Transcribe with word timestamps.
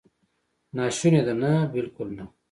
ناشونې 0.75 1.21
ده؟ 1.27 1.33
نه، 1.41 1.51
بالکل 1.73 2.09
نه! 2.17 2.25